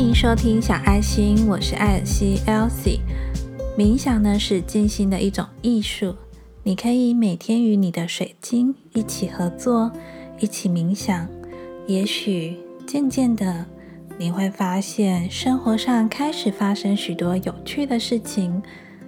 [0.00, 3.00] 欢迎收听小爱心，我是艾尔西 Elsie。
[3.76, 6.16] 冥想呢是静心的一种艺术，
[6.62, 9.92] 你可以每天与你的水晶一起合作，
[10.38, 11.28] 一起冥想。
[11.86, 12.56] 也许
[12.86, 13.66] 渐渐的，
[14.16, 18.62] 你会发现生活上开始发生许多有趣的事情，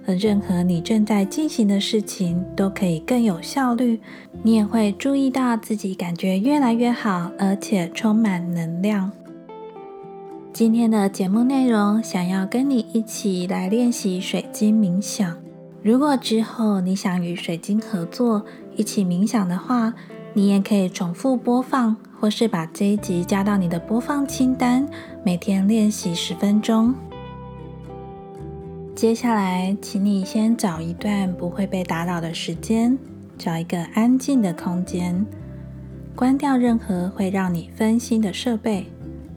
[0.05, 3.99] 而任何你正在进行的事情都可以更有效率。
[4.43, 9.11] 你也会注意到自己感觉越来越好，而且充满能量。
[10.53, 15.35] 今天的节目内容，想要跟你一起来练习水晶冥想。
[15.81, 19.91] 如果之后你想与水晶合作，一起冥想的话，
[20.35, 24.87] 你也可以重复播放，或是把这一集加到你的播放清单，
[25.25, 26.93] 每天练习十分钟。
[28.95, 32.95] 接下来，请你先找一段不会被打扰的时间，
[33.39, 35.25] 找一个安静的空间，
[36.15, 38.85] 关掉任何会让你分心的设备。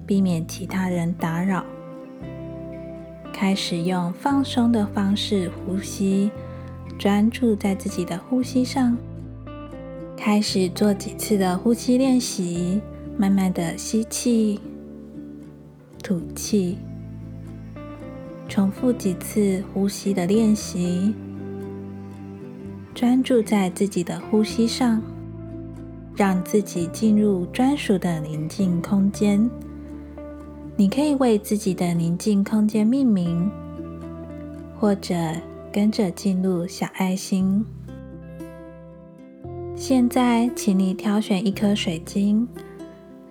[0.06, 1.64] 避免其他人打扰，
[3.32, 6.30] 开始用放松的方式呼吸，
[6.96, 8.96] 专注在自己的呼吸上。
[10.16, 12.80] 开始做几次的呼吸练习，
[13.18, 14.60] 慢慢的吸气、
[16.02, 16.78] 吐气，
[18.48, 21.12] 重复几次呼吸的练习，
[22.94, 25.02] 专注在自己的呼吸上，
[26.14, 29.48] 让自己进入专属的宁静空间。
[30.78, 33.50] 你可以为自己的宁静空间命名，
[34.78, 35.14] 或者
[35.72, 37.64] 跟着进入小爱心。
[39.74, 42.46] 现在，请你挑选一颗水晶，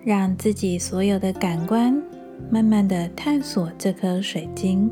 [0.04, 2.02] 让自己所有的感官
[2.50, 4.90] 慢慢的探索这颗水晶，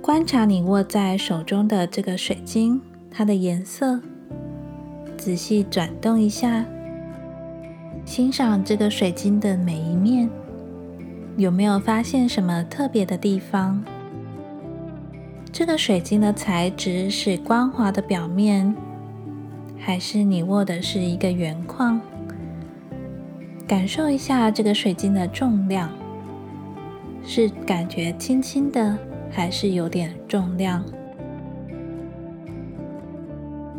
[0.00, 4.00] 观察你握在手中的这个水晶，它的颜色，
[5.16, 6.64] 仔细转动一下，
[8.04, 10.30] 欣赏这个水晶的每一面。
[11.36, 13.82] 有没有发现什么特别的地方？
[15.52, 18.74] 这个水晶的材质是光滑的表面，
[19.78, 22.00] 还是你握的是一个圆框？
[23.66, 25.90] 感受一下这个水晶的重量，
[27.24, 28.98] 是感觉轻轻的，
[29.30, 30.84] 还是有点重量？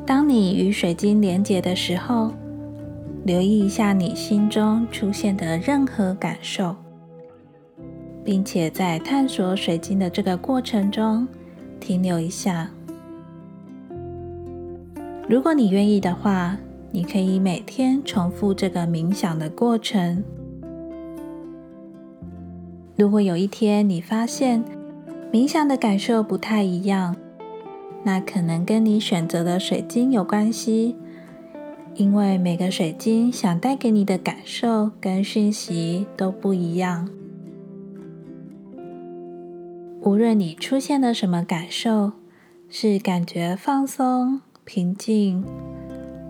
[0.06, 2.34] 当你与水晶连接的时候，
[3.24, 6.76] 留意一下你心中出现的任何感受。
[8.24, 11.28] 并且在探索水晶的这个过程中
[11.80, 12.70] 停留一下。
[15.28, 16.58] 如果你愿意的话，
[16.92, 20.24] 你可以每天重复这个冥想的过程。
[22.98, 24.64] 如果有一天你发现
[25.32, 27.16] 冥想的感受不太一样，
[28.04, 30.96] 那可能跟你选择的水晶有关系，
[31.96, 37.08] 因为每个水晶想带给你的感受跟讯息都不一样。
[40.04, 42.14] 无论你出现了什么感受，
[42.68, 45.46] 是感觉放松、平静，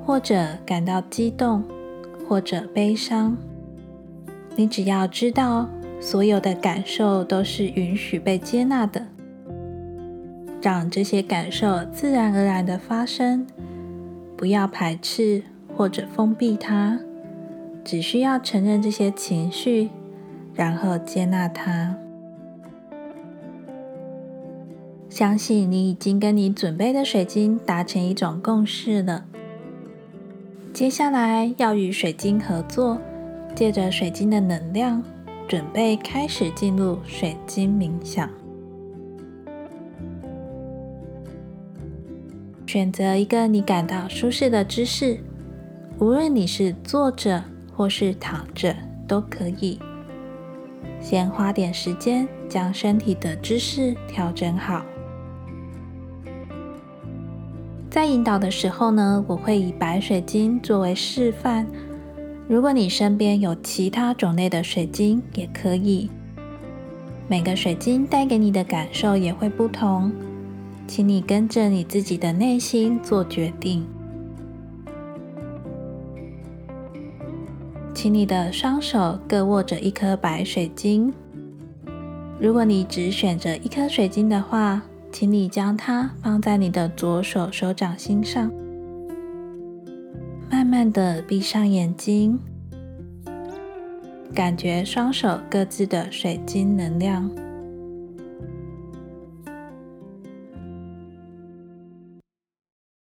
[0.05, 1.63] 或者感到激动，
[2.27, 3.37] 或者悲伤，
[4.57, 5.69] 你只要知道，
[6.01, 9.07] 所有的感受都是允许被接纳的，
[10.61, 13.47] 让这些感受自然而然的发生，
[14.35, 15.43] 不要排斥
[15.77, 16.99] 或者封闭它，
[17.85, 19.89] 只需要承认这些情绪，
[20.53, 21.95] 然后接纳它。
[25.11, 29.25] 相信你已经跟你准备的水晶达成一种共识了。
[30.73, 32.97] 接下来要与水晶合作，
[33.53, 35.03] 借着水晶的能量，
[35.49, 38.29] 准备开始进入水晶冥想。
[42.65, 45.19] 选择一个你感到舒适的姿势，
[45.99, 47.43] 无论你是坐着
[47.75, 48.73] 或是躺着
[49.05, 49.77] 都可以。
[51.01, 54.85] 先花点时间将身体的姿势调整好。
[57.91, 61.67] 在引导的时候呢，我会以白水晶作为示范。
[62.47, 66.09] 如果你身边有其他种类的水晶，也可以。
[67.27, 70.09] 每个水晶带给你的感受也会不同，
[70.87, 73.85] 请你跟着你自己的内心做决定。
[77.93, 81.13] 请你的双手各握着一颗白水晶。
[82.39, 84.81] 如果你只选择一颗水晶的话，
[85.11, 88.51] 请你将它放在你的左手手掌心上，
[90.49, 92.39] 慢慢的闭上眼睛，
[94.33, 97.29] 感觉双手各自的水晶能量。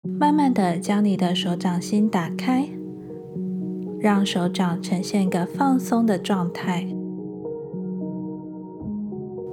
[0.02, 2.68] 慢慢的将你的手掌心打开，
[4.00, 6.88] 让手掌呈现一个放松的状态。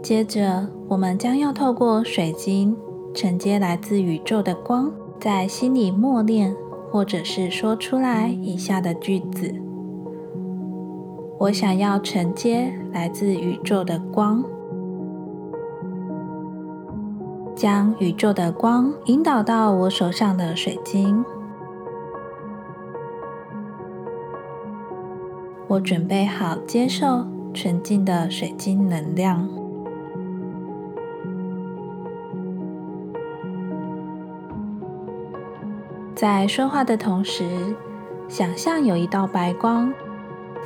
[0.06, 2.76] 接着，我们将要透过水晶
[3.12, 4.88] 承接来自宇宙的光，
[5.18, 6.54] 在心里默念，
[6.92, 9.52] 或者是说出来以下的句子：
[11.40, 14.44] 我想要承接来自宇宙的光，
[17.56, 21.24] 将宇宙的光引导到我手上的水晶。
[25.66, 29.65] 我准备好接受纯净的水晶能量。
[36.16, 37.44] 在说话的同时，
[38.26, 39.92] 想象有一道白光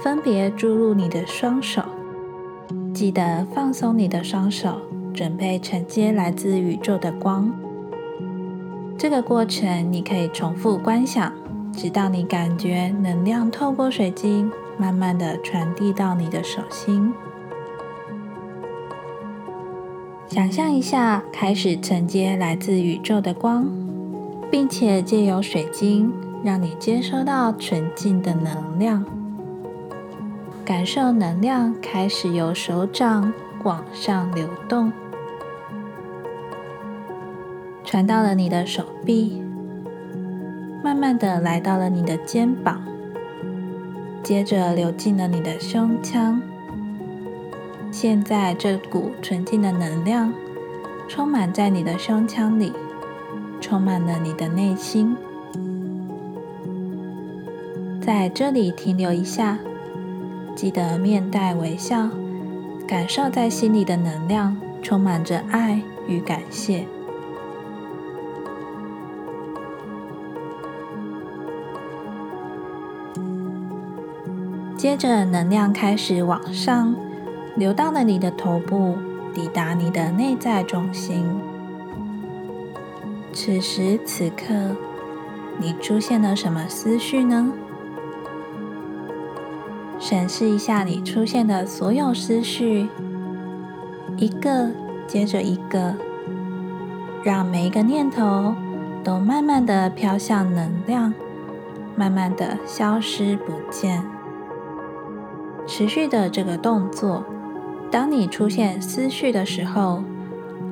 [0.00, 1.82] 分别注入你的双手。
[2.94, 4.80] 记得放松你的双手，
[5.12, 7.52] 准备承接来自宇宙的光。
[8.96, 11.32] 这个过程你可以重复观想，
[11.72, 14.48] 直到你感觉能量透过水晶。
[14.78, 17.12] 慢慢的传递到你的手心，
[20.26, 23.66] 想象一下，开始承接来自宇宙的光，
[24.50, 26.12] 并且借由水晶
[26.42, 29.04] 让你接收到纯净的能量，
[30.64, 33.32] 感受能量开始由手掌
[33.62, 34.92] 往上流动，
[37.84, 39.42] 传到了你的手臂，
[40.82, 42.82] 慢慢的来到了你的肩膀。
[44.22, 46.42] 接着流进了你的胸腔。
[47.90, 50.32] 现在，这股纯净的能量
[51.08, 52.72] 充满在你的胸腔里，
[53.70, 55.16] 充满了你的内心。
[58.00, 59.60] 在这里停留一下，
[60.56, 62.08] 记得面带微笑，
[62.88, 66.84] 感受在心里的能量，充满着爱与感谢。
[74.76, 76.92] 接着，能量开始往上
[77.54, 78.96] 流到了你的头部，
[79.32, 81.24] 抵达你的内在中心。
[83.42, 84.76] 此时此刻，
[85.58, 87.50] 你出现了什么思绪呢？
[89.98, 92.86] 审视一下你出现的所有思绪，
[94.18, 94.68] 一个
[95.06, 95.94] 接着一个，
[97.24, 98.54] 让每一个念头
[99.02, 101.14] 都慢慢的飘向能量，
[101.96, 104.04] 慢慢的消失不见。
[105.66, 107.24] 持续的这个动作，
[107.90, 110.02] 当你出现思绪的时候，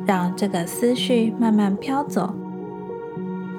[0.05, 2.35] 让这个思绪慢慢飘走，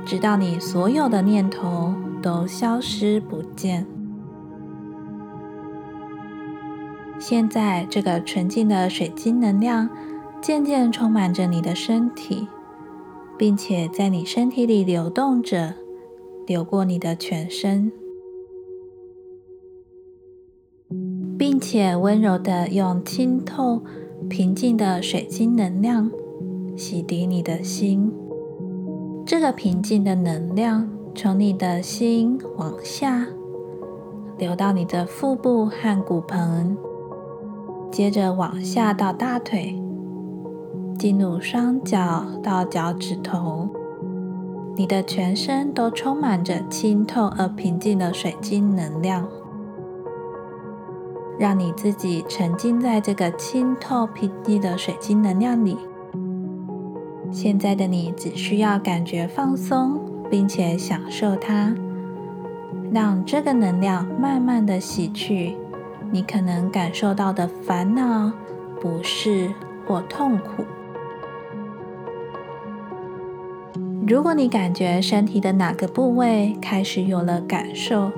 [0.09, 3.85] 直到你所有的念头都消失不见。
[7.19, 9.87] 现在，这个纯净的水晶能量
[10.41, 12.47] 渐渐充满着你的身体，
[13.37, 15.75] 并且在你身体里流动着，
[16.47, 17.91] 流过你的全身。
[21.37, 23.83] 并且温柔的用清透、
[24.27, 26.09] 平静的水晶能量
[26.75, 28.11] 洗涤你的心。
[29.29, 33.27] 这个平静的能量从你的心往下
[34.39, 36.75] 流到你的腹部和骨盆，
[37.91, 39.79] 接着往下到大腿，
[40.97, 43.69] 进入双脚到脚趾头。
[44.75, 49.27] 你的全身都充满着清透而平静的水晶能量。
[51.37, 55.77] 让你自己沉浸在这个清透平静的水晶能量里。
[57.31, 61.73] 现在的你只需要感觉放松，并且享受它，
[62.91, 65.55] 让这个能量慢慢的洗去
[66.11, 68.31] 你可能感受到的烦恼、
[68.81, 69.51] 不适
[69.85, 70.63] 或痛苦。
[74.07, 78.11] 如果你感觉身体的哪个部位开始有了感受，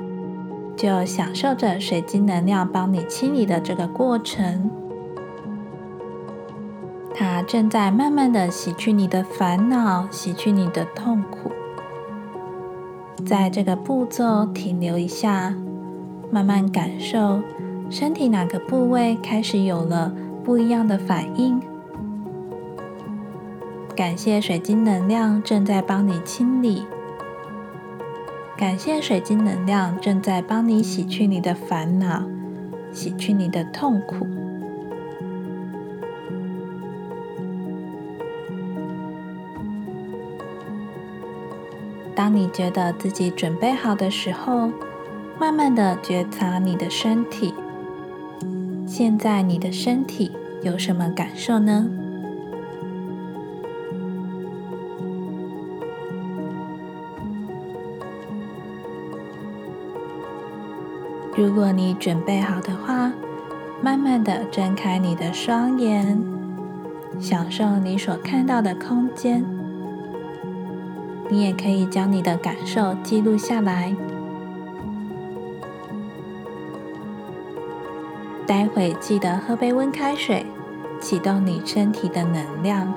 [0.77, 4.71] 就享受着水晶能量帮你清理的这个过程，
[7.43, 11.51] 正在慢慢的洗去你的烦恼，洗去你的痛苦。
[13.25, 15.53] 在这个步骤停留一下，
[16.31, 17.41] 慢慢感受
[17.89, 21.61] 身体哪个部位开始有了不一样的反应。
[23.95, 26.83] 感谢水晶能量正在帮你清理。
[28.57, 32.23] 感谢水晶能量正在帮你洗去你的烦恼，
[32.91, 34.40] 洗去你的痛苦。
[42.13, 44.69] 当你觉得自己准备好的时候，
[45.39, 47.53] 慢慢的觉察你的身体。
[48.85, 51.87] 现在你的身体有什么感受呢？
[61.35, 63.11] 如果你准备好的话，
[63.81, 66.21] 慢慢的睁开你的双眼，
[67.19, 69.60] 享受你所看到的空间。
[71.31, 73.95] 你也可以将你的感受记录下来。
[78.45, 80.45] 待会记得喝杯温开水，
[80.99, 82.93] 启动你身体的能量。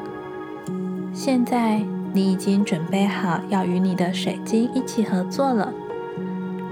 [1.12, 1.80] 现在
[2.12, 5.72] 你已经准备好要与你的水晶一起合作了。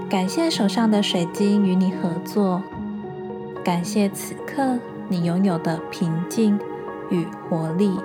[0.09, 2.61] 感谢手上的水晶与你合作，
[3.63, 4.77] 感谢此刻
[5.07, 6.59] 你拥有的平静
[7.09, 7.97] 与活力。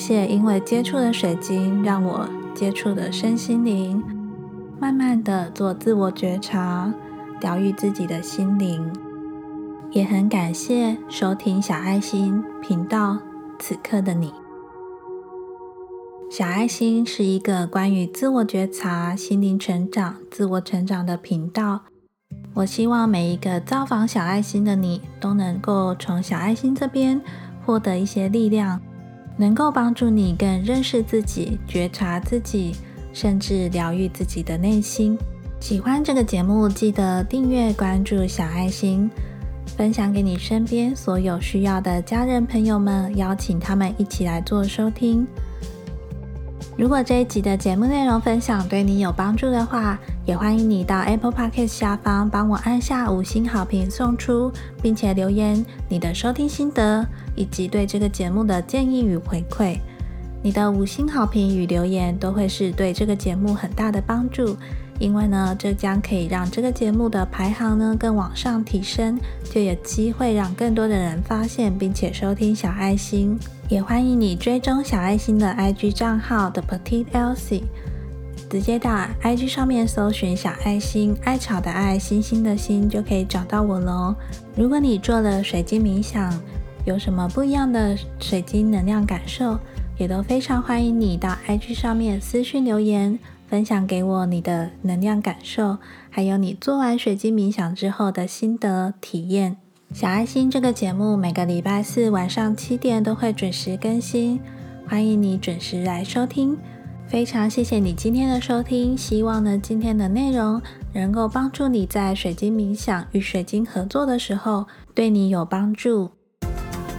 [0.00, 4.02] 谢，因为接触了水晶，让我接触了身心灵，
[4.80, 6.90] 慢慢的做自我觉察，
[7.42, 8.90] 疗愈自己的心灵。
[9.90, 13.18] 也很感谢收听小爱心频道
[13.58, 14.32] 此刻的你。
[16.30, 21.80] 小爱心是一个关于自我觉察、心灵成长、自我成长的频道。
[22.54, 27.20] 我希望每一个造访小爱心的你，都能够从小爱心这边
[27.66, 28.80] 获得一些力量。
[29.40, 32.76] 能够帮助你更认识自己、觉察自己，
[33.14, 35.16] 甚至疗愈自己的内心。
[35.60, 39.10] 喜欢这个节目，记得订阅、关注小爱心，
[39.64, 45.26] 分享给你身边所有需要的家人朋友们，邀请他们一起来做收听。
[46.80, 57.06] 如果这一集的节目内容分享对你有帮助的话，也欢迎你到 Apple Podcast 下方帮我按下五星好评送出，并且留言你的收听心得
[57.36, 59.76] 以及对这个节目的建议与回馈。
[60.42, 64.56] 你的五星好评与留言都会是对这个节目很大的帮助。
[64.98, 69.20] 因为呢，这将可以让这个节目的排行呢更往上提升，
[69.52, 73.38] 就有机会让更多的人发现并且收听小爱心。
[73.70, 77.62] 也欢迎你追踪小爱心的 IG 账号 The Petite Elsie，
[78.50, 84.12] 直接到 IG 上面搜寻小爱心，爱草的爱，星星的星，就可以找到我喽。
[84.56, 86.36] 如果你做了水晶冥想，
[86.84, 89.56] 有什么不一样的水晶能量感受，
[89.96, 93.16] 也都非常欢迎你到 IG 上面私讯留言。
[93.46, 99.56] 分享给我你的能量感受，还有你做完水晶冥想之后的心得体验。
[99.92, 104.40] 小爱心这个节目每个礼拜四晚上七点都会准时更新，
[104.88, 106.56] 欢迎你准时来收听。
[107.08, 116.08] 非常谢谢你今天的收听，希望呢今天的内容能够帮助你在水晶冥想与水晶合作的时候对你有帮助。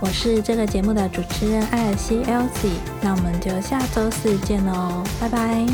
[0.01, 5.65] 我是这个节目的主持人艾尔西 Elsie，那我们就下周四见喽，拜拜。